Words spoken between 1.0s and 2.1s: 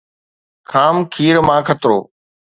کير مان خطرو